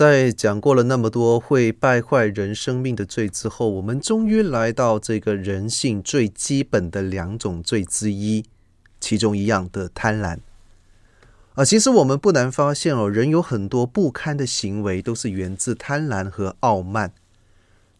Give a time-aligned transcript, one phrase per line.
[0.00, 8.46] 在讲过了那么多会败坏人生命的罪之后，我们终于来到这个人性最基本的两种罪之一，
[8.98, 10.38] 其中一样的贪婪。
[11.52, 17.12] 啊，其实我们不难发现哦，人有很多不堪的行为都是源自贪婪和傲慢，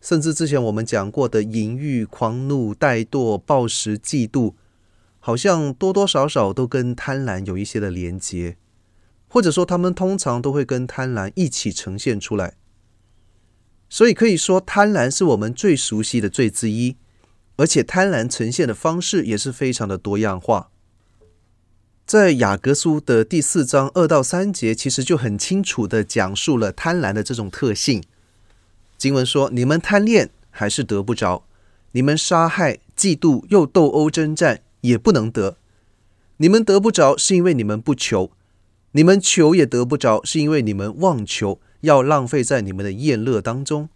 [0.01, 4.55] 甚至之前我们讲过的淫欲、狂怒、怠惰、暴食、嫉妒，
[5.19, 8.57] 好像多多少少都跟贪婪有一些的连结。
[9.33, 12.55] 或者说，他们通常都会跟贪婪一起呈现出来，
[13.89, 16.97] 所以可以说，贪婪是我们最熟悉的罪之一，
[17.55, 20.71] 而且贪婪呈现的方式也是非常的多样化。
[22.05, 28.03] 在雅各书的第四章二到三节，其实就很清楚地讲述了贪婪的这种特性。
[28.99, 31.45] 经文说：“你们贪恋还是得不着；
[31.93, 35.57] 你们杀害、嫉妒又斗殴争战，也不能得。
[36.39, 38.33] 你们得不着，是因为你们不求。”
[38.93, 43.89] 你们求也得不着，是因为你们妄求，要浪费在你们的宴乐当中。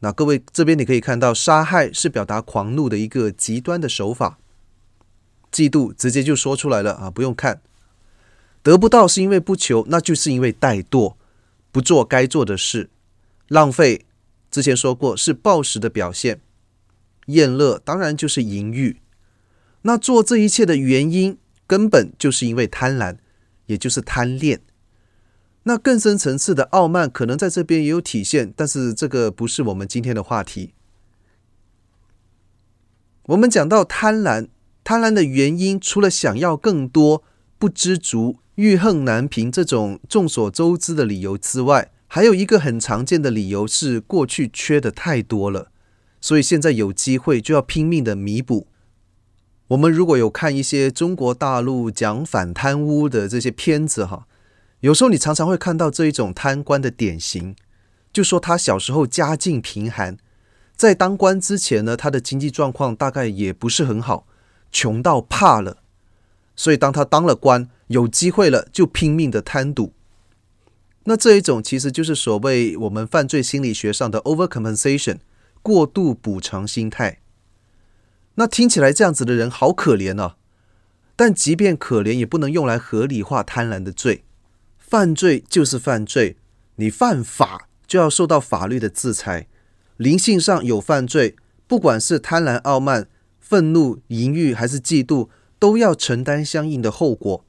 [0.00, 4.38] 那各位这边你可以看到，杀害是表达狂怒的一个极端的手法，
[5.50, 7.62] 嫉妒直接就说出来了啊，不用看。
[8.62, 11.14] 得不到是因为不求，那就是因为怠惰，
[11.72, 12.90] 不做该做的事。
[13.48, 14.04] 浪费
[14.50, 16.40] 之前说过是暴食的表现，
[17.26, 19.00] 宴乐当然就是淫欲。
[19.82, 23.16] 那做这一切的原因，根本就是因为贪婪。
[23.70, 24.60] 也就是贪恋，
[25.62, 30.74] 那更深层次的傲慢可能在这边也有体现，但是这个不是我们今天的话题。
[33.26, 34.48] 我们讲到贪婪，
[34.82, 37.22] 贪婪的原因除了想要更多、
[37.60, 45.70] 不知足、欲恨难平这种众所周知的理由之外，还有一个很常见的理由是过去缺的太多了，
[46.20, 48.66] 所以现在有机会就要拼命的弥补。
[49.70, 54.26] 我们如果有看一些中国大陆讲反贪污的这些片子哈，
[54.80, 57.54] 有时候你常常会看到这一种贪官的典型，
[58.12, 60.16] 就说他小时候家境贫寒，
[60.74, 64.26] 在当官之前呢，他的经济状况大概也不是很好，
[64.72, 65.76] 穷到怕了，
[66.56, 69.92] 所以当他当了官，有机会了就拼命的贪赌。
[71.04, 75.18] 那这一种其实就是所谓我们犯罪心理学上的 overcompensation，
[75.62, 77.19] 过度补偿心态。
[78.40, 80.36] 那听起来这样子的人好可怜啊！
[81.14, 84.24] 但即便可怜，也不能用来合理化贪婪的罪。
[84.78, 86.38] 犯罪就是犯罪，
[86.76, 89.46] 你犯法就要受到法律的制裁。
[89.98, 91.36] 灵性上有犯罪，
[91.66, 93.08] 不管是贪婪、傲慢、
[93.38, 97.44] 愤怒、淫欲还是嫉妒，都要承担相应的后果。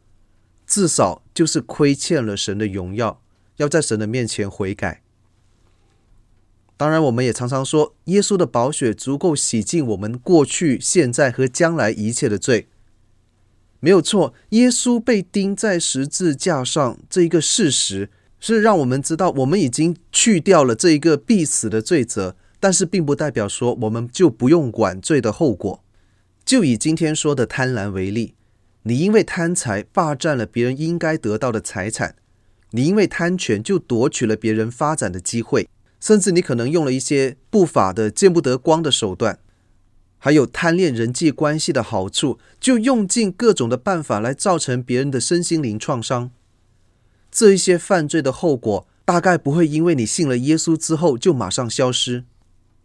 [0.67, 3.21] 至少就是亏欠了神的荣耀，
[3.55, 5.00] 要在神的面前悔改。
[6.81, 12.69] 当然，我们也常常说，耶稣的宝血足够洗净我们过去、现在和将来一切的罪。
[13.79, 18.09] 没有错，耶稣被钉在十字架上这一个事实，
[18.39, 22.35] 是让我们知道我们已经去掉了这一个必死的罪责。
[22.59, 25.83] 但是，并不代表说我们就不用管罪的后果。
[26.43, 28.33] 就以今天说的贪婪为例，
[28.81, 32.15] 你因为贪财霸占了别人应该得到的财产，
[32.71, 35.69] 你因为贪权就夺取了别人发展的机会。
[36.01, 39.39] 甚至你可能用了一些不法的、见不得光的手段，
[40.17, 46.31] 还有贪恋人际关系的好处，就用尽各种的办法来造成别人的身心灵创伤。
[47.31, 52.25] 这一些犯罪的后果，大概不会因为你信了耶稣之后就马上消失。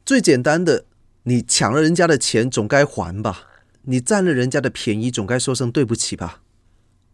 [0.05, 0.85] 最简单的，
[1.25, 3.49] 你抢了人家的钱，总该还吧？
[3.89, 6.43] 你占了人家的便宜，总该说声对不起吧？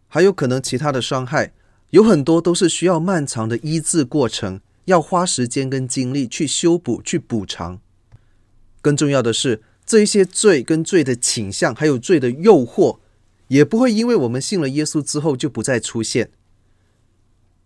[0.08, 1.52] 还有可能其他的伤害，
[1.90, 4.60] 有很多都是需要漫长的医治过程。
[4.86, 7.80] 要花时间跟精力去修补、去补偿。
[8.80, 12.98] 更重要的是，这一些罪跟罪的倾向，还有罪的诱惑，
[13.48, 16.30] 也不会因为我们信了耶稣之后就不再出现。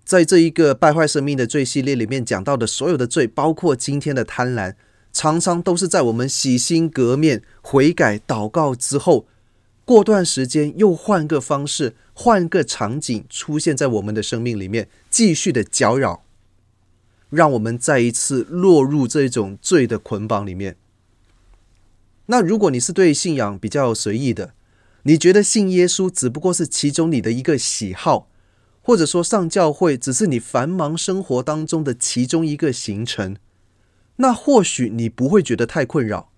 [0.04, 4.74] 在这一个败坏生命的罪系列里面讲到的所有的罪，包括今天的贪婪，
[5.12, 9.26] 常常都是在我们洗心革面、悔改、祷告之后，
[9.84, 16.25] 过段时间又换个方式、换个场景出现在我们的生命里面，继续的搅扰，
[17.30, 20.76] 让我们再一次落入这种罪的捆绑里面。
[22.26, 24.54] 那如果你是对信仰比较随意的，
[25.04, 28.28] 你觉得信耶稣只不过是其中你的一个喜好，
[28.82, 33.36] 或者说上教会只是你繁忙生活当中的其中一个行程。
[34.16, 36.30] 那或许你不会觉得太困扰，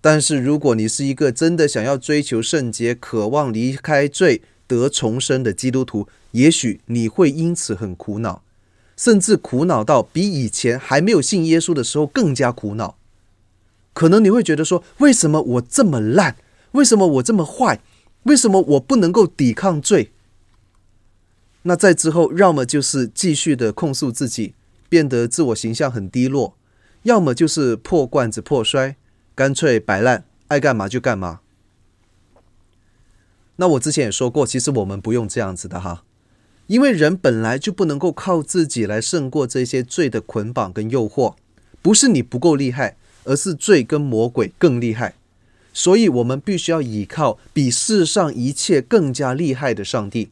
[0.00, 8.42] 但是如果你是一个真的想要追求圣洁、渴望离开罪得重生的基督徒，也许你会因此很苦恼，
[8.96, 12.96] 甚至苦恼到比以前还没有信耶稣的时候更加苦恼。
[13.92, 16.36] 可能你会觉得说：为什么我这么烂？
[16.72, 17.80] 为什么我这么坏？
[18.24, 20.10] 为什么我不能够抵抗罪？
[21.62, 24.54] 那在之后，要么就是继续的控诉自己。
[24.88, 26.56] 变得自我形象很低落，
[27.02, 28.94] 要么就是破罐子破摔，
[29.34, 31.40] 干脆摆烂，爱干嘛就干嘛。
[33.56, 36.04] 那我之前也说过，其实我们不用这样子的哈，
[36.66, 41.34] 因为人本来就不能够靠自己来胜过这些罪的捆绑跟诱惑，
[41.82, 45.14] 不是你不够厉害，而是罪跟魔鬼更厉害，
[45.72, 50.30] 所以我们必须要依靠比世上一切更加厉害的上帝。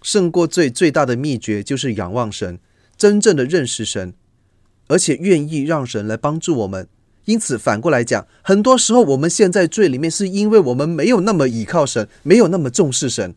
[0.00, 2.58] 胜过罪最大的秘诀就是仰望神。
[2.96, 4.12] 真正的认识神，
[4.88, 6.88] 而且愿意让神来帮助我们。
[7.26, 13.36] 因此，反过来讲，很多时候我们陷在罪里面，是因为我们没有那么倚靠神，没有那么重视神，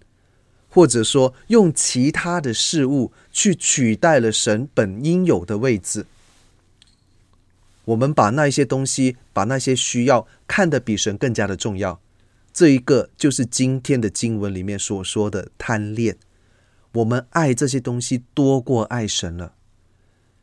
[0.74, 6.06] 或者说用其他的事物去取代了神本应有的位置。
[7.86, 12.00] 我们把那些东西，把那些需要看得比神更加的重要。
[12.54, 16.18] 这一个就是今天的经文里面所说的贪恋。
[16.94, 19.54] 我们爱这些东西多过爱神了，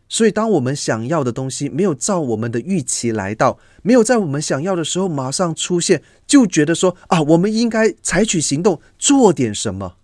[0.09, 9.97] 所以当我们想要的东西没有照我们的预期来到，没有在我们想要的时候马上出现，就觉得说啊，我们应该采取行动，做点什么。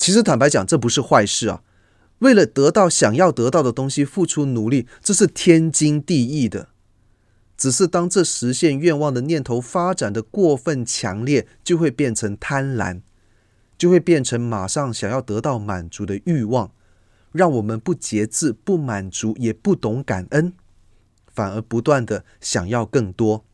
[0.00, 1.62] 其实坦白讲，这不是坏事啊。
[2.20, 6.70] 为了得到想要得到的东西，付出努力，这是天经地义的。
[7.56, 13.02] 只是当这实现愿望的念头发展得过分强烈，就会变成贪婪。
[13.76, 16.70] 就会变成马上想要得到满足的欲望，
[17.32, 20.52] 让我们不节制、不满足，也不懂感恩，
[21.32, 23.46] 反而不断的想要更多，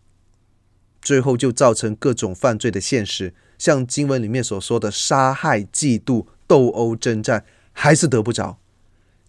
[1.00, 8.58] 最后就造成各种犯罪的现实，像经文里面所说的杀害、嫉妒、斗殴、征战，还是得不着，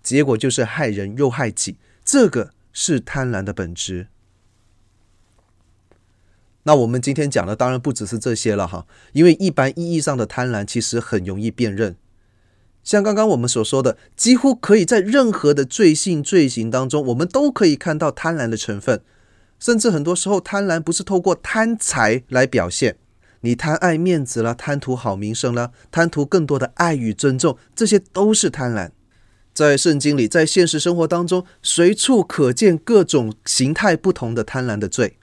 [0.01, 4.07] 结果就是害人又害己，这个是贪婪的本质。
[6.63, 11.95] 那我们今天讲的当然不只是这些了哈，因为一般意义上的贪婪其实很容易辨认，
[12.83, 19.01] 像刚刚我们所说的，几乎可以在任何的罪性罪行当中，我们都可以看到贪婪的成分，
[19.57, 22.97] 甚至很多时候贪婪不是透过贪财来表现，
[23.41, 28.91] 你贪爱面子了，贪图好名声了，贪图更多的爱与尊重，这些都是贪婪。
[29.53, 35.17] 在圣经里，在现实生活当中，随处可见各种形态不同的贪婪的罪。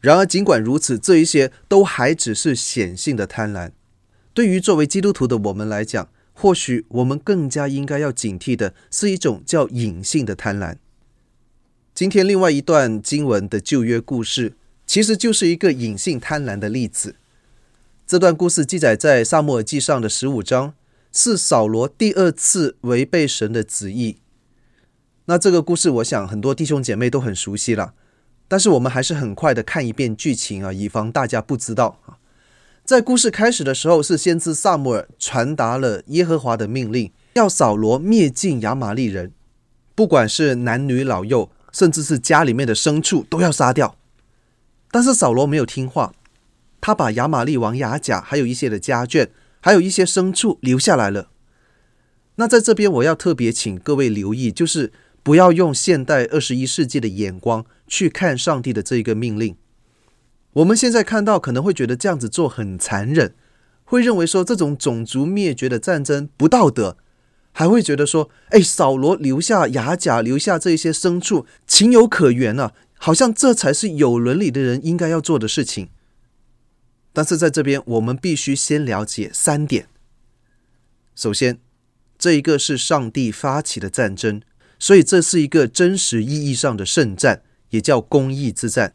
[0.00, 3.72] 然而，尽管如此，这一些都还只是显性的贪婪。
[4.32, 10.76] 对于作为基督徒的我们来讲，或许我们更加应该要警惕的是一种叫隐性的贪婪。
[11.94, 14.52] 今天另外一段经文的旧约故事，
[14.86, 17.16] 其实就是一个隐性贪婪的例子。
[18.06, 20.74] 这段故事记载在撒母耳记上的十五章，
[21.12, 24.18] 是扫罗第二次违背神的旨意。
[25.24, 27.94] 那这个故事，我想很多弟兄姐妹都很熟悉了。
[28.48, 32.18] 但是我们还是很快的看一遍剧情啊，以防大家不知道啊。
[32.84, 39.32] 在故事开始的时候，是先知撒母耳传达了耶和华的命令，要扫罗灭尽亚玛力人，
[39.96, 43.96] 不管是男女老幼，甚至是家里面的牲畜都要杀掉。
[44.90, 46.12] 但是扫罗没有听话，
[46.80, 49.28] 他把亚玛利王亚甲还有一些的家眷，
[49.60, 51.28] 还有一些牲畜留下来了。
[52.36, 54.92] 那在这边我要特别请各位留意，就是。
[55.26, 59.56] 不要用现代二十一世纪的眼光去看上帝的这一个命令。
[60.52, 63.34] 我们现在看到可能会觉得这样子做很残忍，
[63.82, 66.96] 会认为说这种种族灭绝的战争不道德，
[67.50, 75.88] 还会觉得说，哎，扫罗留下亚甲，留下这些牲畜，情有可原啊，好像这才是有伦理的人应该要做的事情。
[77.12, 79.88] 但是在这边，我们必须先了解三点。
[81.14, 81.58] 首先，
[82.18, 84.42] 这一个是上帝发起的战争。
[84.78, 88.94] 所以这是一个真实意义上的圣战，也叫公义之战。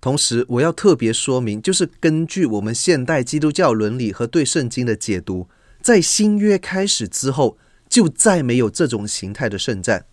[0.00, 5.48] 同时，我要特别说明，就是根据我们现代基督教伦理和对圣经的解读，
[5.80, 7.56] 在新约开始之后，
[7.88, 10.06] 就再没有这种形态的圣战。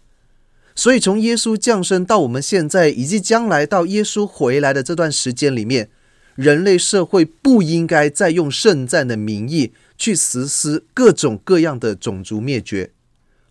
[0.82, 5.92] 所以从耶稣降生到我们现在，以及将来到耶稣回来的这段时间里面，
[6.34, 12.90] 人类社会不应该再用圣战的名义去实施各种各样的种族灭绝。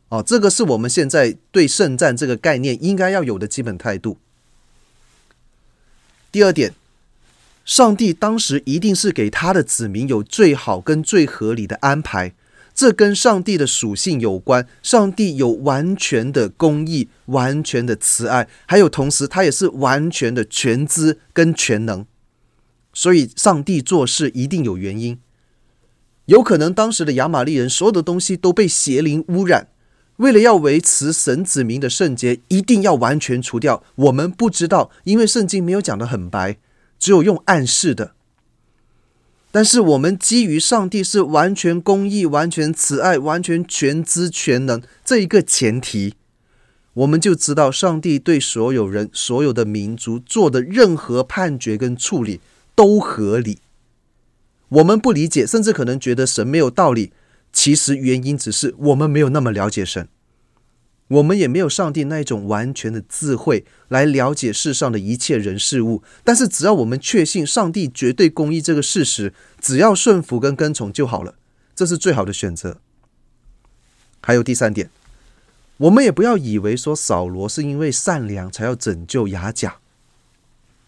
[0.08, 4.18] 哦，这个是我们现在对圣战这个概念应该要有的基本态度。
[6.32, 6.74] 第二点，
[7.64, 12.34] 上帝当时一定是给他的子民有最好跟最合理的安排，
[12.80, 14.66] 这跟上帝的属性有关。
[14.82, 22.06] 上帝有完全的公义、完全的慈爱，还有同时他也是完全的全知跟全能，
[22.94, 25.18] 所以上帝做事一定有原因。
[26.24, 29.68] 有可能当时的亚玛力人所有的东西都被邪灵污染。
[30.16, 33.84] 为了要维持神子民的圣洁，一定要完全除掉。
[33.96, 36.56] 我们不知道，因为圣经没有讲得很白，
[36.98, 38.14] 只有用暗示的。
[39.52, 46.14] 但是我们基于上帝是完全公义、完全慈爱、完全全知全能这一个前提，
[46.94, 52.40] 我们就知道上帝对所有人、所有的民族做的任何判决跟处理
[52.74, 53.58] 都合理。
[54.68, 57.12] 我们不理解，甚至可能觉得神没有道理。
[57.52, 60.06] 其实原因只是我们没有那么了解神，
[61.10, 66.04] 我们也没有上帝那一种完全的智慧来了解世上的一切人事物。
[66.22, 71.34] 但是只要我们确信上帝绝对公义这个事实，只要顺服跟跟从就好了，
[71.74, 72.78] 这是最好的选择。
[74.22, 74.88] 还有第三点，
[75.78, 79.78] 我们也不要以为说扫罗是因为善良才要拯救亚甲，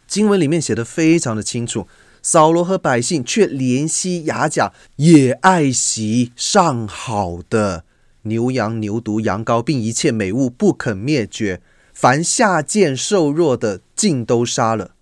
[0.06, 1.88] 经文里面写得非常的清楚。
[2.22, 7.84] 扫罗和百姓却怜惜亚甲，也爱惜上好的
[8.22, 11.60] 牛羊、牛犊、羊羔，并一切美物，不肯灭绝。
[11.92, 14.92] 凡下贱瘦弱的，尽都杀了。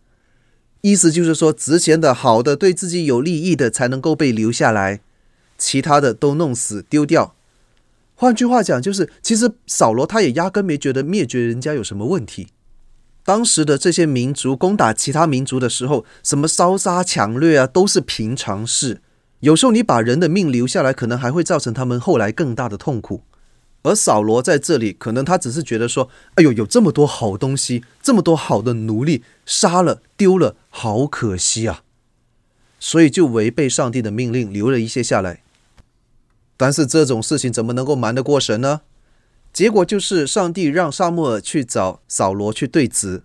[0.80, 5.00] 意思就是说，值钱的、好的、对自己有利益的，才能够被留下来，
[5.58, 7.34] 其他的都弄死、丢掉。
[8.14, 12.48] 换句话讲，就是其实扫罗他也压根没觉得灭绝人家有什么问题。
[13.24, 19.02] 当时的这些民族攻打其他民族的时候，什么烧杀抢掠啊，都是平常事。
[19.40, 23.22] 有时候你把人的命留下来，可能还会造成他们后来更大的痛苦。
[23.82, 31.82] 而扫罗在这里，可能他只是觉得说：“哎呦，有这么多好东西，这么多好的奴隶，杀了丢了，好可惜啊！”
[32.78, 35.42] 所以就违背上帝的命令，留了一些下来。
[36.58, 38.82] 但是这种事情怎么能够瞒得过神呢？
[39.50, 43.22] 结果就是，上帝让撒母耳去找扫罗去对质。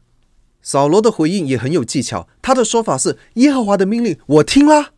[0.61, 4.93] 扫罗的回应也很有技巧，他的说法是：耶和华的命令我听了，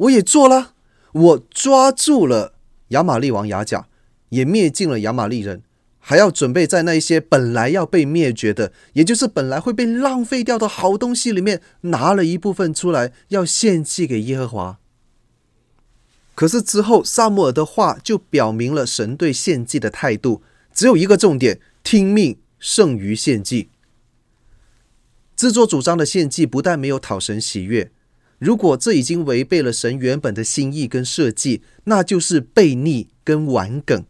[0.00, 0.74] 我也做了，
[1.12, 2.54] 我抓住了
[2.88, 3.86] 亚玛利王亚甲，
[4.30, 5.62] 也灭尽了亚玛利人，
[5.98, 14.78] 还要准备在那些本来要被灭绝的，也就是本来会被浪费掉的好东西里面，拿了一部分出来，要献祭给耶和华。
[16.34, 20.42] 可是之后，撒母耳的话就表明了神对献祭的态度。
[20.72, 23.68] 只有一个重点：听命胜于献祭。
[25.36, 27.90] 自作主张的献祭不但没有讨神喜悦，
[28.40, 34.04] 如果这已经违背了神原本的心意跟设计，那就是悖逆跟顽梗。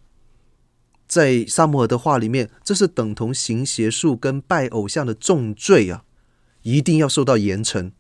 [1.07, 6.05] 在撒母耳的话里面，这是等同行邪术跟拜偶像的重罪啊，
[6.63, 7.93] 一定要受到严惩。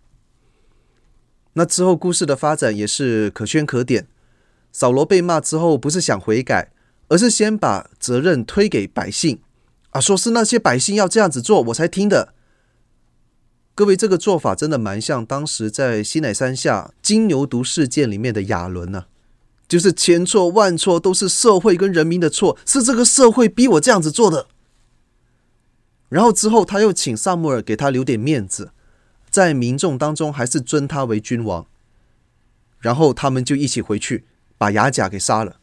[1.53, 4.07] 那之后故事的发展也是可圈可点。
[4.73, 6.73] 扫罗被骂之后，不是想悔改。
[7.13, 9.41] 而是先把责任推给百姓，
[9.91, 12.35] 啊，说是那些百姓要这样子做，我才听的。
[13.81, 19.07] 各位，这个做法真的蛮像当时在西乃山下金牛犊事件里面的亚伦呢，
[19.67, 24.49] 就是千错万错都是社会跟人民的错，是这个社会逼我这样子做的。
[26.11, 28.73] 然后之后他又请撒母耳给他留点面子，
[29.31, 31.67] 在民众当中还是尊他为君王。
[32.81, 34.27] 然后他们就一起回去
[34.59, 35.57] 把亚甲给杀了。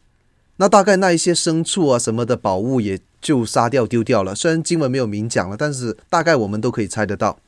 [0.56, 7.38] 那大概那一些牲畜啊什么的宝物也就杀掉丢掉了，虽然经文没有明讲了，但是大概我们都可以猜得到。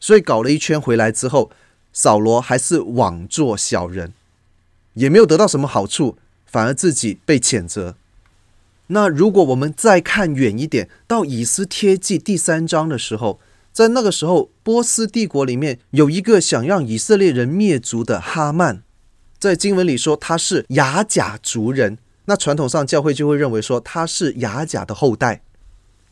[0.00, 1.50] 所以搞了一圈回来之后，
[1.92, 4.12] 扫罗还是枉做小人，
[4.94, 7.96] 也没有得到什么好处，反而自己被谴责。
[8.88, 13.40] 那如果我们再看远一点，到以斯帖记第三章的时候，
[13.72, 18.82] 在那个时候，波斯帝国里面有一个想让以色列人灭族的哈曼，
[19.38, 21.96] 在经文里说他是雅甲族人。
[22.26, 25.42] 那传统上教会就会认为说他是雅甲的后代。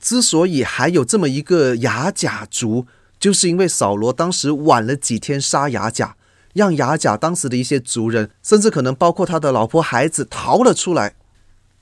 [0.01, 2.87] 之所以还有这么一个雅甲族，
[3.23, 6.17] 就是因为扫罗当时晚了几天杀亚甲，
[6.55, 11.14] 让亚甲当时的一些族人，甚至可能包括他的老婆孩子逃了出来，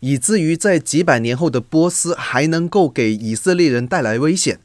[0.00, 4.60] 以至于在几百年后的波斯还能够给以色列人带来危险。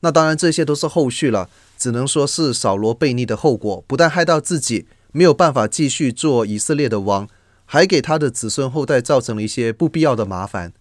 [0.00, 7.28] 那当然这些都是后续了，只能说是扫罗悖逆的后果，不但害到自己没有办法继续做以色列的王。
[7.64, 10.72] 还给他的子孙后代造成了一些不必要的麻烦。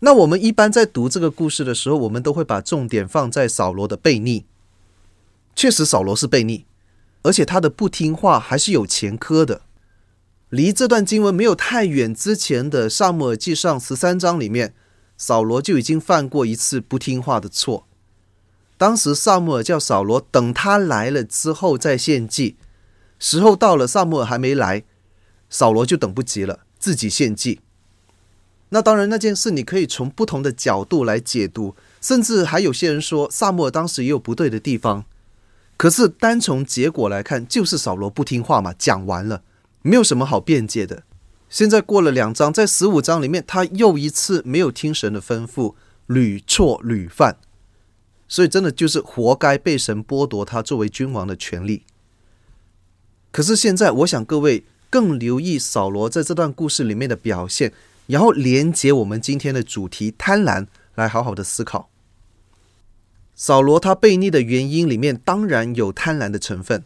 [0.00, 4.44] 那我们一般在读这个故事的时候，我们都会把重点放在扫罗的悖逆。
[5.54, 6.64] 确实，扫罗是悖逆，
[7.22, 9.62] 而且他的不听话还是有前科的。
[10.50, 14.74] 离这段经文没有太远之前的《撒母耳记上》十三章里面，
[15.16, 17.86] 扫罗就已经犯过一次不听话的错。
[18.76, 22.56] 当时撒母耳叫扫罗等他来了之后再献祭，
[23.18, 24.84] 时候到了，撒母耳还没来，
[25.48, 27.60] 扫罗就等不及了，自己献祭。
[28.70, 35.04] 那当然，那件事你可以从不同的角度来解读，甚至还有些人说撒母耳当时也有不对的地方。
[35.76, 39.42] 可是单从结果来看，就是扫罗不听话嘛，讲完了，
[39.82, 41.04] 没有什么好辩解的。
[41.48, 45.74] 现在过了两章，在十五章里面，他又一次没有听神的吩咐，
[46.06, 47.36] 屡错屡犯，
[48.26, 51.84] 所以真的就是活该被神剥夺他作为君王的权利。
[53.30, 57.72] 可是现在，我想各位更留意扫罗在这段故事里面的表现。
[58.06, 61.90] 然后连接我们今天的主题贪婪，来好好的思考。
[63.34, 66.84] 扫罗他悖逆的原因里面当然有贪婪的成分，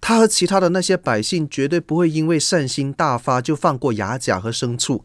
[0.00, 5.04] 他和其他的那些百姓绝对不会因为善心大发就放过牙甲和牲畜，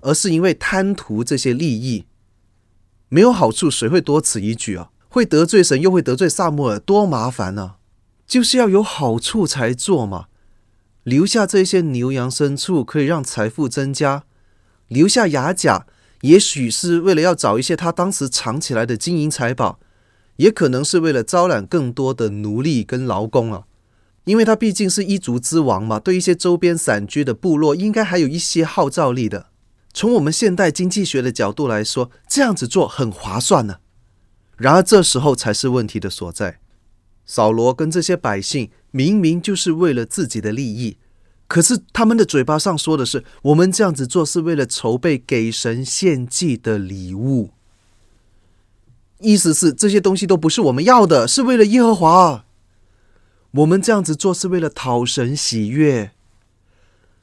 [0.00, 2.06] 而是因为贪图这些利益，
[3.08, 4.90] 没有好处谁会多此一举啊？
[5.08, 7.76] 会得罪神又会得罪撒母耳，多麻烦呢、啊？
[8.26, 10.28] 就是要有好处才做嘛，
[11.02, 14.24] 留下这些牛羊牲畜可以让财富增加。
[14.94, 15.86] 留下亚甲，
[16.22, 19.80] 也许是为了要找一些他当时藏起来的金银财宝，
[20.36, 23.64] 也可能是为了招揽更多的奴隶跟劳工啊。
[24.24, 29.48] 因为他毕竟是一族之王嘛，对一些周边散居的部落，应该还有一些号召力的。
[29.92, 33.78] 从我们现代经济学的角度来说，这样子做很划算呢。
[34.56, 36.60] 然而这时候才是问题的所在。
[37.26, 40.96] 扫罗跟这些百姓明明就是为了自己的利益。
[41.54, 47.50] 可是他们的嘴巴上说的是，我们这样子做是为了筹备给神献祭的礼物，
[49.20, 52.44] 意思是这些东西都不是我们要的，是为了耶和华。
[53.52, 56.10] 我们这样子做是为了讨神喜悦，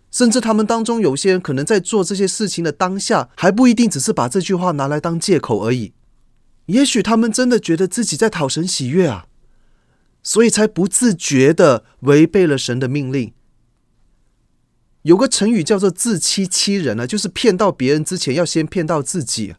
[0.09, 5.91] 甚至他们当中有些人可能在做这些事情的当下，还不一定只是把这句话拿来当借口而已。
[6.67, 9.25] 也许他们真的觉得自己在讨神喜悦啊，
[10.23, 13.33] 所以才不自觉地违背了神的命令。
[15.03, 19.55] 有个成语叫做“自欺欺人”呢，就是骗到别人之前要先骗到自己。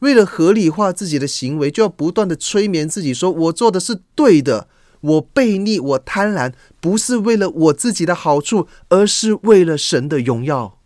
[0.00, 4.68] 为了合理化自己的行为，就要不断的催眠自己，说我做的是对的，
[5.00, 10.78] 我悖逆，我贪婪，不是为了我自己的好处，而是为了神的荣耀。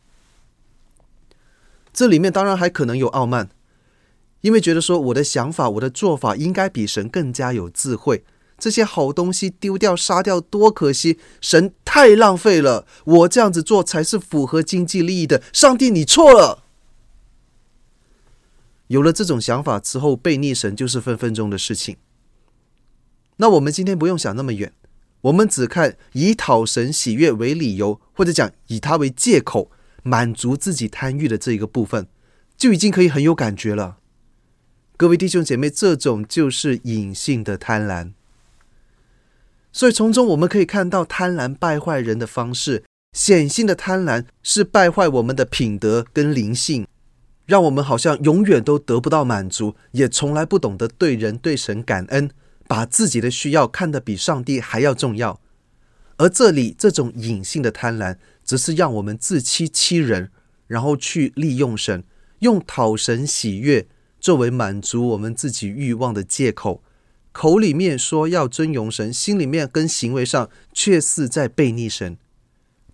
[1.92, 3.48] 这里面当然还可能有傲慢，
[4.42, 8.22] 因为觉得说我的想法、我的做法应该比神更加有智慧。
[8.58, 11.18] 这些好东西丢掉、杀掉，多可惜！
[11.40, 15.42] 神太浪费了，我这样子做才是符合经济利益的。
[15.52, 16.64] 上帝，你错了。
[18.88, 21.96] 有了这种想法之后，悖逆神就是分分钟的事情。
[23.36, 24.72] 那我们今天不用想那么远，
[25.22, 29.70] 我们只看以讨神喜悦为理由，或者讲以它为借口，
[30.02, 32.06] 满足自己贪欲的这一个部分，
[32.56, 33.98] 就已经可以很有感觉了。
[34.96, 38.12] 各位弟兄姐妹，这种就是隐性的贪婪。
[39.76, 46.86] 所以从中我们可以看到贪婪败坏人的方式，显性的贪婪是败坏我们的品德跟灵性，
[47.44, 52.30] 让我们好像永远都得不到满足，也从来不懂得对人对神感恩，
[52.66, 55.38] 把自己的需要看得比上帝还要重要。
[56.16, 60.30] 而这里这种隐性的贪婪，只是让我们自欺欺人，
[60.66, 62.02] 然后去利用神，
[62.38, 63.86] 用讨神喜悦
[64.18, 66.82] 作为满足我们自己欲望的借口。
[67.37, 72.16] 口里面说要尊荣神，心里面跟行为上却似在背逆神，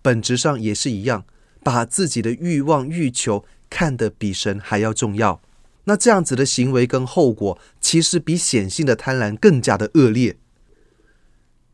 [0.01, 1.23] 本质上也是一样，
[1.63, 5.41] 把自己的欲望欲求看得比神还要重要。
[5.85, 10.35] 那这样子的行为跟后果，其实比显性的贪婪更加的恶劣。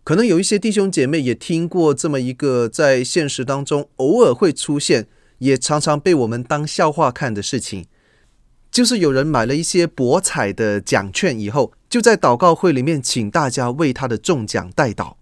[0.03, 5.07] 可能有一些弟兄姐妹也听过这么一个在现实当中偶尔会出现，
[5.39, 7.87] 也常常被我们当笑话看的事情。
[8.69, 15.15] 就是有人买了一些博彩的奖券以后，就在祷告会里面请大家为他的中奖代祷，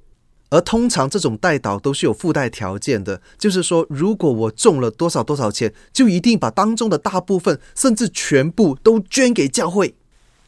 [0.50, 9.96] 而通常这种代祷都是有附带条件的，就是说如果我中了多少多少钱，就一定把当中的大部分甚至全部都捐给教会，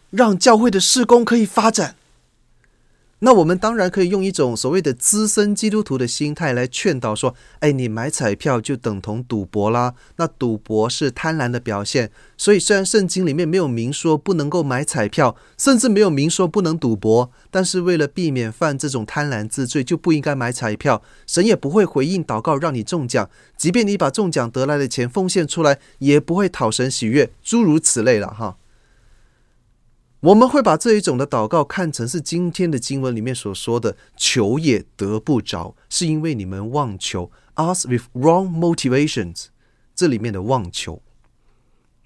[0.09, 1.95] 让教会的施工可以发展。
[3.21, 12.11] 那我们当然可以用一种所谓的资深基督徒的心态来劝导说：“哎，你买彩票就等同赌博啦，那赌博是贪婪的表现。
[12.37, 21.01] 所以虽然圣经里面没有明说不能够买彩票，甚至没有明说不能赌博，但是为了避免犯这种贪婪之罪，就不应该买彩票。
[21.27, 28.55] 神也不会回应祷告让你中奖，即便你把中奖得来的钱奉献出来，也不会讨神喜悦，诸如此类了哈。”
[30.21, 39.45] 我们会把这一种的祷告看成是今天的经文里面所说的“求也得不着”，是因为你们妄求，ask with wrong motivations。
[39.95, 41.01] 这里面的妄求，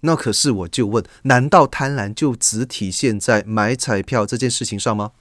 [0.01, 5.11] 那可是我就问：难道贪婪就只体现在买彩票这件事情上吗？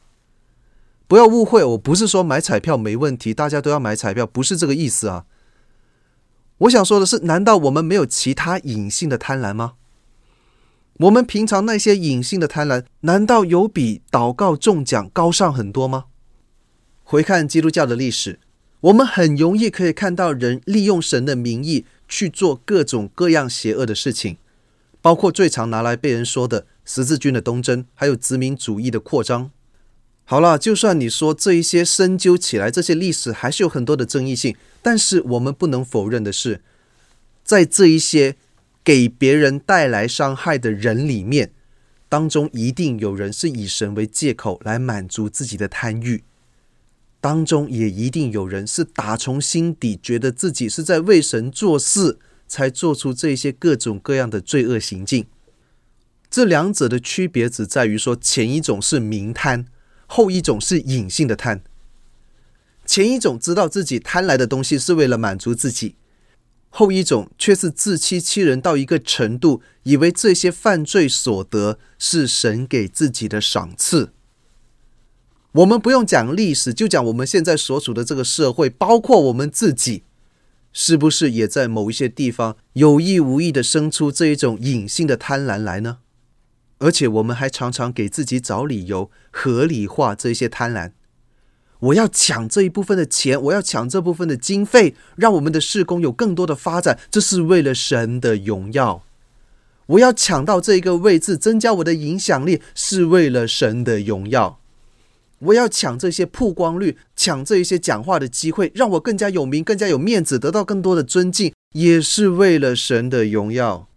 [1.07, 5.26] 不要误会，我不是说买彩票没问题，大家都要买彩票，不是这个意思啊。
[6.59, 9.74] 我想说的是，难道我们没有其他隐性的贪婪吗？
[10.98, 16.05] 我们平常那些隐性的贪婪，难道有比祷告中奖高尚很多吗？
[17.02, 18.38] 回看基督教的历史，
[18.81, 24.37] 我们很容易可以看到人利用神的名义去做各种各样邪恶的事情，
[25.00, 29.50] 包括最常拿来被人说的十字军的东征，还有殖民主义的扩张。
[30.24, 36.61] 好了，就算你说这一些深究起来，这些历史还是有很多的争议性，但是我们不能否认的是，
[37.42, 38.37] 在这一些。
[38.85, 41.53] 给别人带来伤害的人里面，
[42.09, 46.25] 当中一定有人是以神为借口来满足自己的贪欲，
[47.21, 52.18] 当中也一定有人是打从心底觉得自己是在为神做事，
[52.49, 55.27] 才做出这些各种各样的罪恶行径。
[56.29, 59.66] 这两者的区别只在于说，前一种是明贪，
[60.07, 61.62] 后一种是隐性的贪。
[62.85, 65.95] 前一种知道自己贪来的东西是为了满足自己。
[66.75, 74.15] 后一种却是自欺欺人到一个程度，以为这些犯罪所得是神给自己的赏赐。
[75.53, 80.05] 我们不用讲历史，就讲我们现在所处的这个社会，包括我们自己，
[80.73, 85.99] 是不是也在某一些地方有意无意的生出这一种隐性的贪婪来呢？
[86.79, 90.93] 而且我们还常常给自己找理由，合理化这些贪婪。
[91.83, 99.03] 我要抢这一部分的钱，我要抢这部分的经费，让我们的事工有更多的发展，这是为了神的荣耀。
[99.87, 104.61] 我要抢到这一个位置，增加我的影响力，是为了神的荣耀。
[105.40, 113.88] 我要抢这些曝光率，抢这一些讲话的机会，让我更加有名，更加有面子，得到更多的尊敬，也是为了神的荣耀。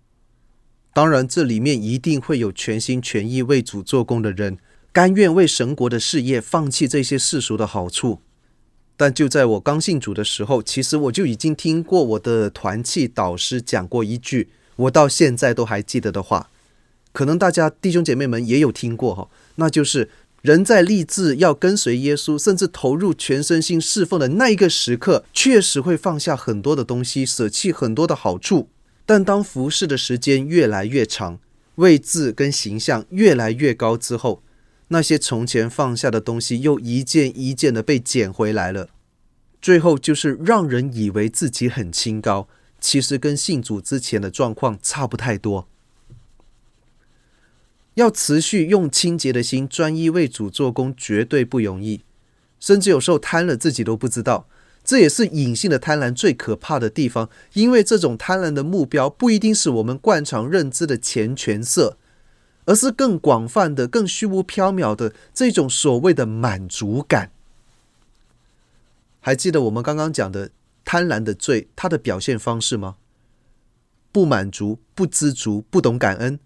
[0.92, 4.58] 当然，这里面一定会有全心全意为主做工的人。
[4.96, 8.22] 甘愿为神国的事业放弃这些世俗的好处，
[8.96, 16.50] 但就在我刚信主的时候，其实我就已经听过我的团契导师讲过一句，我到现在都还记得的话，
[17.12, 20.10] 可能大家弟兄姐妹们也有听过哈，那就是
[20.42, 28.70] 人在立志要跟随耶稣，甚至投入全身心侍奉的那一个时刻，确实会放下很多的东西，舍弃很多的好处，
[29.06, 31.40] 但当服侍的时间越来越长，
[31.76, 34.42] 位置跟形象越来越高之后，
[34.90, 38.90] 那些从前放下的东西，又一件一件的被捡回来了。
[39.62, 42.48] 最后就是让人以为自己很清高，
[42.80, 45.68] 其实跟信主之前的状况差不太多。
[47.96, 52.02] 要持续用清洁的心，专一为主做工，绝对不容易。
[52.60, 54.48] 甚至有时候贪了自己都不知道。
[54.84, 61.98] 这也是隐性的贪婪最可怕的地方，因为这种贪婪的目标不一定是我们惯常认知的钱权色。
[62.66, 67.32] 而是更广泛的、更虚无缥缈的这种所谓的满足感。
[69.22, 70.50] 还记得我们刚刚讲的
[70.84, 72.96] 贪婪的罪，它的表现方式吗？
[74.12, 76.40] 不满足、不知足、不懂感恩。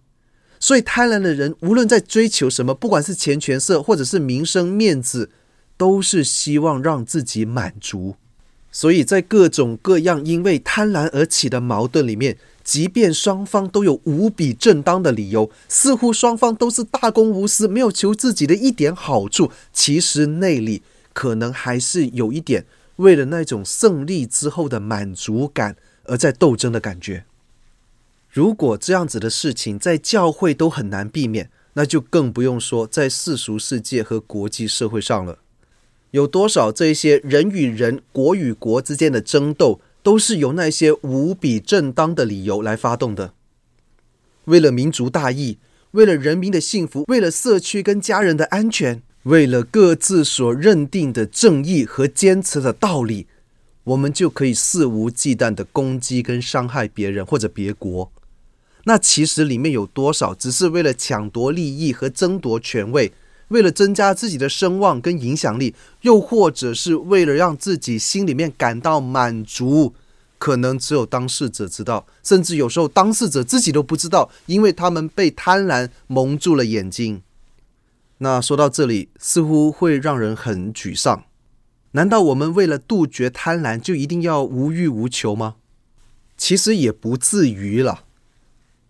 [0.59, 5.29] 所以贪婪的人，无论在追求什么，不管是钱权色，或者是名声面子，
[5.77, 8.15] 都是希望让自己满足。
[8.71, 12.37] 所以在各种各样因为贪婪而起的矛盾里面。
[12.69, 27.25] 即便双方都有无比正当的理由，似乎双方都是大公无私，没有求自己的一点好处，其实内里可能还是有一点为了那种胜利之后的满足感而在斗争的感觉。
[28.29, 35.39] 如果这样子的事情在教会都很难避免，那就更不用说在世俗世界和国际社会上了。
[36.11, 43.35] 有多少这些人与人、国与国之间的争斗，都是由那些无比正当的理由来发动的，
[44.45, 45.59] 为了民族大义，
[45.91, 53.27] 为了人民的幸福，为了社区跟家人的安全，为了各自所认定的正义和坚持的道理，
[53.83, 58.11] 我们就可以肆无忌惮的攻击跟伤害别人或者别国。
[58.85, 63.13] 那其实里面有多少只是为了抢夺利益和争夺权位，
[63.49, 69.93] 为了增加自己的声望跟影响力，又或者是为了让自己心里面感到满足，
[70.37, 77.21] 可能只有当事者知道，甚至有时候当事者自己都不知道，因为他们被贪婪蒙住了眼睛。
[78.19, 81.25] 那说到这里，似乎会让人很沮丧。
[81.91, 85.55] 难道我们为了杜绝贪婪，就一定要无欲无求吗？
[86.37, 88.03] 其实也不至于了。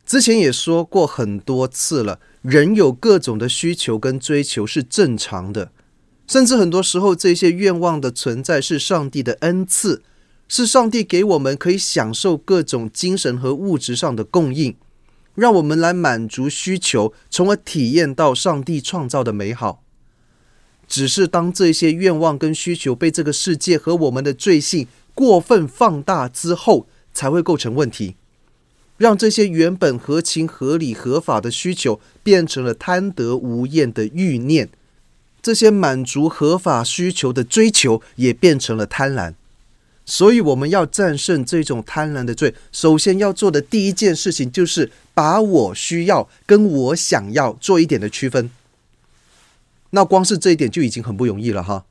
[0.06, 5.72] 之前也说过很多次了，人有各种的需求跟追求是正常的，
[6.26, 10.02] 甚至很多时候这些愿望的存在是上帝的恩赐，
[10.48, 14.76] 是上帝给我们可以享受各种精神和物质上的供应，
[15.36, 19.84] 让我们来满足需求，从而体验到上帝创造的美好。
[20.88, 28.16] 只是当这些愿望跟需求被这个世界和我们的罪性过分放大之后，才会构成问题。
[29.00, 34.68] 让这些原本合情合理合法的需求变成了贪得无厌的欲念，
[35.42, 39.34] 这些满足合法需求的追求也变成了贪婪。
[40.06, 48.52] 所以，我们要战胜这种贪婪的罪，首先要做的第一件事情就是把我需要跟我想要做一点的区分。
[49.92, 51.86] 那光是这一点就已经很不容易了哈。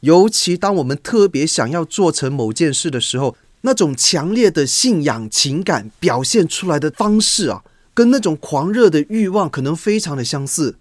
[0.00, 3.36] 尤其当我们特别想要做成某件事的时候。
[3.62, 10.76] 那种强烈的信仰情感表现出来的方式啊，跟那种狂热的欲望可能非常的相似，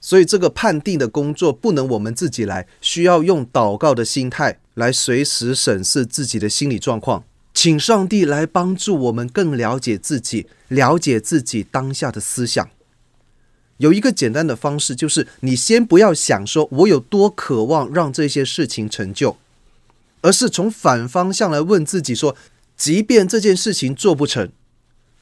[0.00, 12.68] 所以这个判定的工作不能我们自己来，需要用祷告的心态来随时审视自己的心理状况，请上帝来帮助我们更了解自己，了解自己当下的思想。
[13.78, 19.36] 有一个简单的方式，就是你先不要想说我有多渴望让这些事情成就。
[20.24, 22.34] 而是从反方向来问自己说：
[22.78, 24.50] 即便这件事情做不成，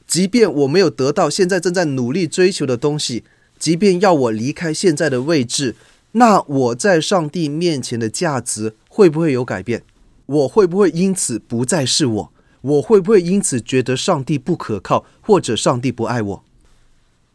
[0.07, 3.25] 即便我没有得到现在正在努力追求的东西，
[3.59, 5.75] 即便要我离开现在的位置，
[6.13, 9.83] 那我在上帝面前的价值会不会有改变？
[10.25, 12.33] 我会不会因此不再是我？
[12.61, 16.43] 我会不会因此觉得上帝不可靠，或者上帝不爱我？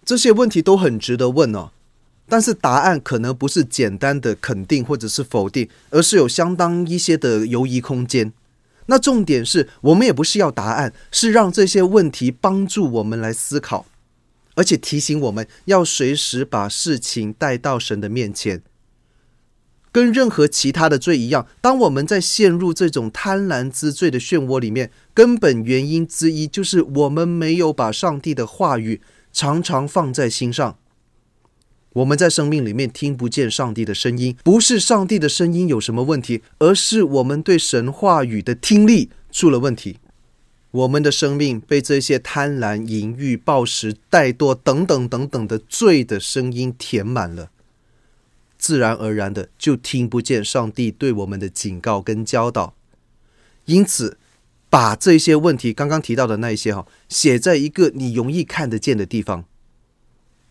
[0.06, 1.70] 这些问题都很值得问哦。
[2.28, 8.32] 但是答案可能不是简单的肯定或者是否定，而是有相当一些的犹疑空间。
[8.86, 13.86] 那重点是我们也不是要答案，是让这些问题帮助我们来思考，
[14.54, 18.62] 而且提醒我们要随时把事情带到神的面前。
[19.90, 29.00] 跟任何其他的罪一样，当我们在陷入这种贪婪之罪的漩涡里面，根本原因之一就是我们没有把上帝的话语
[29.32, 30.78] 常常放在心上。
[31.98, 39.98] 我们在生命里面听不见上帝的声音，不是上帝的声音有什么问题，而是我们对神话语的听力出了问题。
[40.70, 47.50] 我们的生命被这些贪婪、淫欲、暴食、怠惰等等等等的罪的声音填满了，
[48.56, 52.74] 自然而然的就听不见上帝对我们的警告跟教导。
[53.64, 54.18] 因此，
[54.70, 59.46] 把这些问题刚刚提到的那一些哈，写在一个你容易看得见的地方。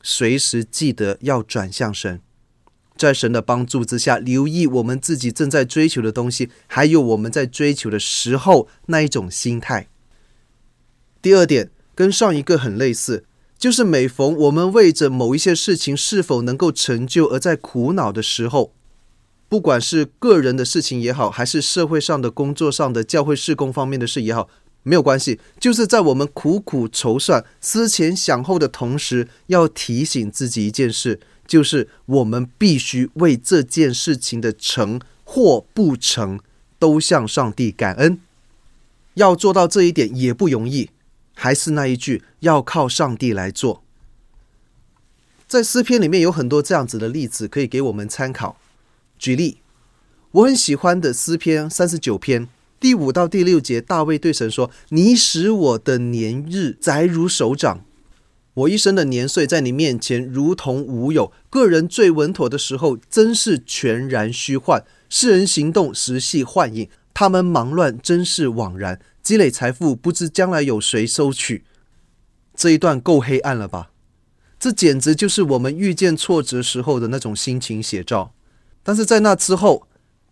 [0.09, 2.21] 随时记得要转向神，
[2.95, 9.89] 在神的帮助之下，留意我们自己正在追求的东西，还有我们在追求的时候那一种心态。
[11.21, 13.25] 第二点跟上一个很类似，
[13.59, 18.73] 就是每逢我们为着某一些事情是否能够成就而在苦恼的时候，
[19.49, 24.47] 不管是个人的事情也好，还是社会上的工作上的教会事工方面的事也好。
[24.87, 36.39] 没有关系，就是在我们苦苦筹算、思前想后的同时，要提醒自己一件事，就是我们必须为这件事情的成或不成，
[36.79, 38.21] 都向上帝感恩。
[39.15, 40.91] 要做到这一点也不容易，
[41.33, 43.83] 还是那一句，要靠上帝来做。
[45.47, 48.57] 在诗篇里面有很多这样子的例子可以给我们参考。
[49.19, 49.57] 举例，
[50.31, 52.47] 我很喜欢的诗篇三十九篇。
[52.79, 57.83] 第五到第六节，大卫对神说：“你使我的年日窄如手掌，
[58.53, 61.31] 我一生的年岁在你面前如同无有。
[61.49, 68.99] 个人最稳妥的时候，真是全然虚幻；世人行动实系幻影，他们忙乱真是枉然。
[69.23, 71.63] 积累财富，不知将来有谁收取。”
[72.55, 73.89] 这一段够黑暗了吧？
[74.59, 78.33] 这简直就是我们遇见挫折时候的那种心情写照。
[78.83, 79.87] 但是在那之后。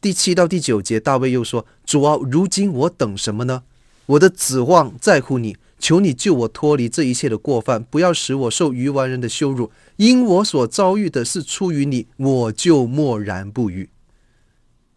[0.05, 3.63] 第七到第九节，大卫又说：“主啊，如今我等什么呢？
[4.05, 9.71] 我的指望在乎你，求你救我脱离这一切的过犯，不要使我受愚顽人的羞辱。
[9.95, 13.89] 因我所遭遇的是出于你，我就默然不语。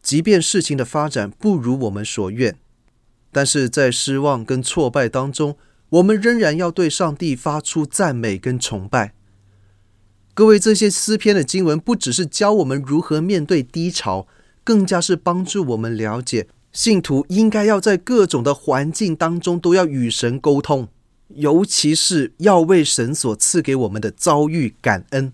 [0.02, 2.58] 即便事情的发展不如我们所愿，
[3.32, 5.56] 但是在失望跟挫败当中，
[5.88, 9.14] 我们仍然要对上帝发出赞美跟崇拜。”
[10.36, 14.26] 各位，这些诗篇的经文不只是教我们如何面对低潮，
[14.68, 20.88] 更加是帮助我们了解信徒应该要在各种的环境当中都要与神沟通，
[21.28, 25.32] 尤其是要为神所赐给我们的遭遇感恩。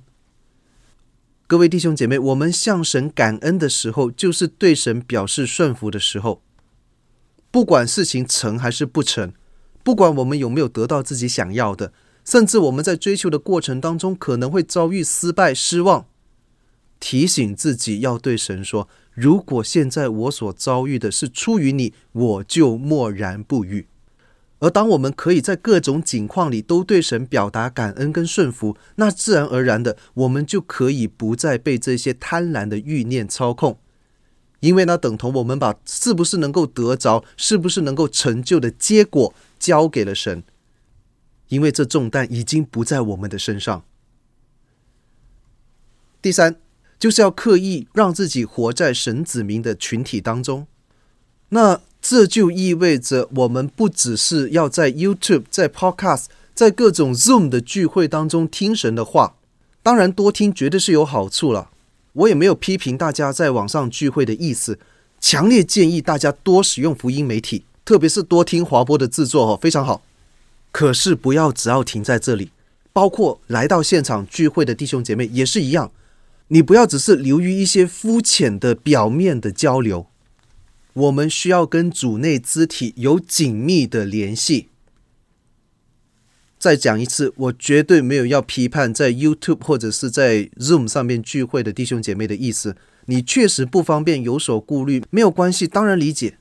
[1.49, 6.41] 各位弟兄姐妹，我们向神感恩的时候，就是对神表示顺服的时候。
[7.51, 9.33] 不管事情成还是不成，
[9.83, 11.93] 不管我们有没有得到自己想要的，
[12.25, 16.07] 甚至我们在追求的过程当中可能会遭遇失败、失望，
[17.01, 23.87] 提醒自己要对神说：如果现在我所遭遇的是出于你，我就默然不语。
[24.61, 33.79] 而当我们可以在各种境况里都对神表达感恩跟顺服，那自然而然的，我们就可以不再被这些贪婪的欲念操控，
[34.61, 40.43] 因为那等同我们把是不是能够得着、是不是能够成就的结果交给了神，
[41.49, 43.85] 因为这重担已经不在我们的身上。
[46.23, 46.57] 第三，
[47.05, 50.67] 就是要刻意让自己活在神子民的群体当中，
[51.51, 51.83] 那。
[52.01, 59.37] 这就意味着，我们不只是要在 YouTube、在 Podcast、在各种 Zoom 的聚会当中听神的话，
[59.83, 61.71] 当然多听绝对是有好处了。
[62.13, 64.79] 我也没有批评大家在网上聚会的意思，
[65.19, 70.03] 强烈建议大家多使用福音媒体，特别是多听华波的制作哦，非常好。
[70.71, 72.51] 可是不要只要停在这里，
[72.93, 75.91] 包括来到现场聚会的弟兄姐妹也是一样，
[76.55, 80.07] 你不要只是流于一些肤浅的表面的交流。
[80.93, 84.69] 我们需要跟主内肢体有紧密的联系。
[86.57, 92.77] 再讲一次，我绝对没有要批判在 YouTube 或者是在 Zoom 上面聚会的弟兄姐妹的意思。
[93.07, 96.39] 你确实不方便，有所顾虑，没有关系，当然理解。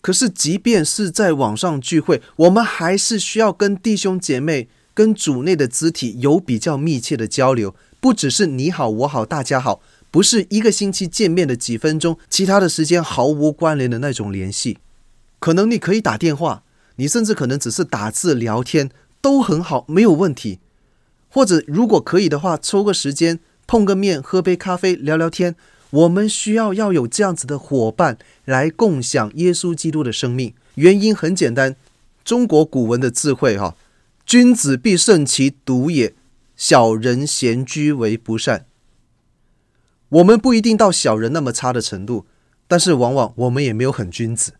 [0.00, 9.82] 可是，即便是在网上聚会，我们还是需要跟弟兄姐妹、跟主内的肢体有比较密切的交流，不只是你好我好大家好。
[10.10, 14.78] 不是一个星期见面的几分钟，其他的时间毫无关联的那种联系。
[15.38, 16.62] 可能你可以打电话，
[16.94, 18.88] 你甚至可能只是打字聊天，
[19.20, 20.60] 都很好，没有问题。
[21.28, 25.54] 或者如果可以的话，抽个时间碰个面，喝杯咖啡，聊聊天。
[25.90, 30.54] 我们需要要有这样子的伙伴来共享耶稣基督的生命。
[30.76, 31.76] 原因很简单，
[32.24, 33.76] 中国古文的智慧哈，
[34.26, 36.12] 君子必慎其独也，
[36.56, 38.66] 小人闲居为不善。
[40.08, 42.26] 我们不一定到小人那么差的程度，
[42.66, 44.54] 但是往往我们也没有很君子。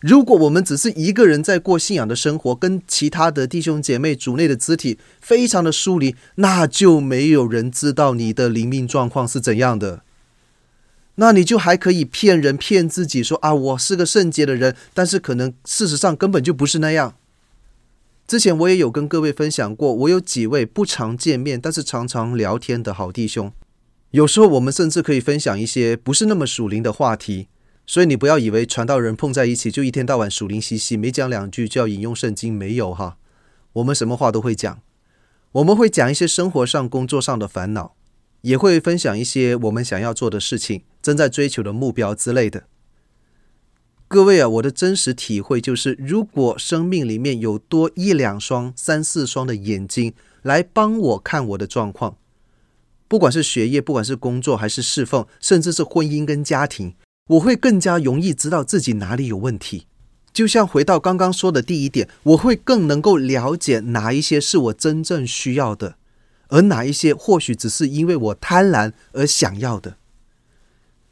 [0.00, 10.04] 如果我们只是一个人在过信仰的生活，跟其他的弟兄姐妹、主内的肢体非常的疏离，那就没有人知道你的灵命状况是怎样的。
[11.16, 17.16] 那你就还可以骗人、骗自己说啊，我是个圣洁的人，但是可能事实上根本就不是那样。
[18.26, 23.52] 之前我也有跟各位分享过，我有几位不常见面，但是常常聊天的好弟兄。
[24.12, 27.48] 有时候我们甚至可以分享一些不是那么属灵的话题，
[27.84, 33.18] 所以你不要以为传道人碰在一起就一天到晚属灵兮兮，没讲两句就要引用圣经，没有哈。
[33.74, 34.80] 我们什么话都会讲，
[35.52, 37.94] 我们会讲一些生活上、工作上的烦恼，
[38.40, 42.64] 也会分享一些我们想要做的事情、正在追求的目标之类的。
[44.06, 50.12] 各位啊，我的真实体会就是，如果生命里面有多一两双、三四双的眼睛
[50.42, 52.16] 来帮我看我的状况。
[53.08, 56.94] 不管是学业，不管是工作，还是侍奉，甚至是婚姻跟家庭，
[57.28, 59.86] 我会更加容易知道自己哪里有问题。
[60.32, 65.96] 就像回到刚刚说的第一点，我会更能够了解哪一些是我真正需要的，
[66.48, 69.96] 而哪一些或许只是因为我贪婪而想要的。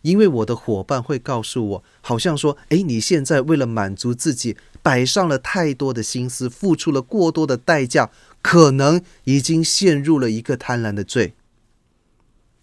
[0.02, 8.10] 因为我的伙伴会告诉我，好像说：“诶，你现在为了满足自己，摆上了太多的心思，付出了过多的代价，
[8.42, 11.34] 可能已经陷入了一个贪婪的罪。”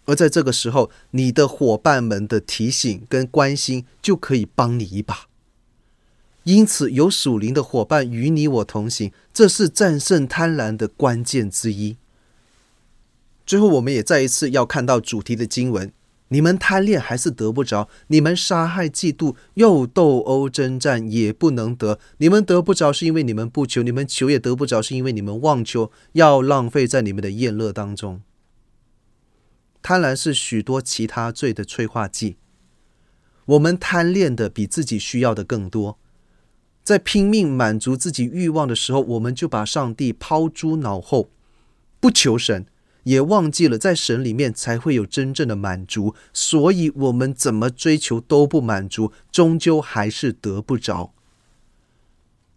[0.06, 5.26] 而在这个时候，你的伙伴们的提醒跟关心就可以帮你一把。
[6.44, 11.96] 因此，有属灵的伙伴与你我同行，这是战胜贪婪的关键之一。
[13.46, 15.92] 最后，我们也再一次要看到主题的经文：
[16.32, 21.98] 你们贪恋还是得不着；你们杀害、嫉妒又斗殴征战也不能得。
[22.18, 28.22] 你们得不着，是因为你们不求；你们求也得不着，是因为你们妄求，要浪费在你们的宴乐当中。
[29.82, 32.36] 贪婪是许多其他罪的催化剂。
[33.46, 35.98] 我们贪恋的比自己需要的更多，
[36.84, 41.30] 在拼命满足自己欲望的时候，我们就把上帝抛诸脑后，
[41.98, 42.66] 不求神，
[43.04, 46.14] 也忘记了在神里面才会有真正的满足。
[46.32, 51.12] 所以，我们怎么追求都不满足，终究还是得不着。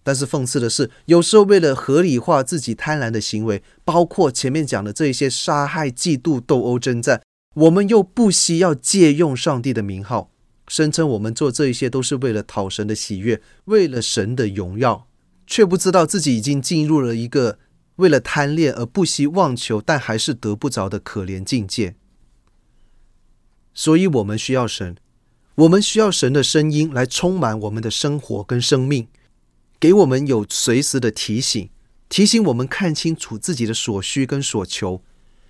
[0.06, 7.22] 但是讽刺的是，有时候为了合理化自己贪婪的行为，包括前面讲的这一些杀害、嫉妒、斗殴、征战，
[7.56, 10.30] 我们又不惜要借用上帝的名号，
[10.68, 15.08] 声称我们做这一些都是为了讨神的喜悦，为了神的荣耀，
[15.48, 17.60] 却不知道自己已经进入了一个
[17.98, 21.96] 为了贪恋而不惜妄求，但还是得不着的可怜境界。
[23.74, 24.96] 所以，我们需要神，
[25.56, 29.08] 我们需要神的声音来充满我们的生活跟生命。
[29.80, 31.70] 给我们有随时的提醒，
[32.08, 35.02] 提醒我们看清楚自己的所需跟所求，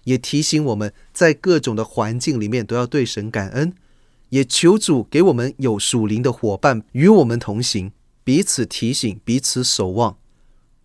[0.05, 3.75] 也提醒我们在各种的环境里面都要对神感恩，
[4.29, 7.91] 也求主给我们有属灵的伙伴与我们同行，
[8.23, 10.17] 彼此提醒，彼此守望，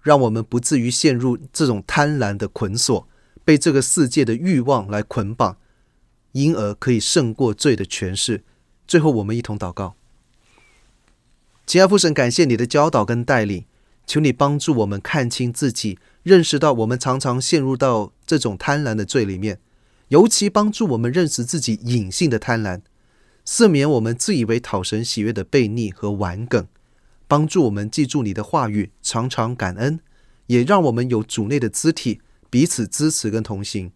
[0.03, 3.09] 让我们不至于陷入这种贪婪的捆锁，
[3.45, 5.57] 被这个世界的欲望来捆绑，
[6.33, 8.45] 因而可以胜过罪的权势。
[8.87, 9.95] 最后，我们一同祷告。
[11.67, 13.67] 亲爱父神，感谢你的教导跟带领，
[14.07, 19.61] 求你帮助我们看清自己，认识到我们常常陷入到这种贪婪的罪里面，
[20.09, 22.81] 尤其帮助我们认识自己隐性的贪婪，
[23.45, 26.67] 赦免我们自以为讨神喜悦的悖逆和顽梗，
[27.29, 30.01] 帮助我们记住你的话语，常常感恩，
[30.47, 32.21] 也让我们有主内的肢体，
[32.51, 33.93] 彼此支持跟同行。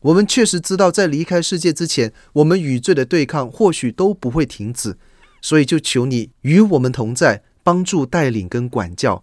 [0.00, 4.98] 我们确实知道，在离开世界之前，我们与罪的对抗或许都不会停止。
[5.40, 9.22] 所以就求你与我们同在，帮助带领跟管教，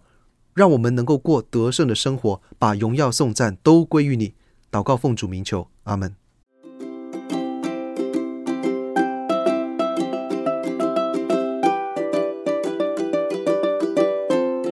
[0.54, 4.34] 让我们能够过得胜的生活，把荣耀颂赞都归于你。
[4.70, 6.21] 祷告奉主名求，阿门。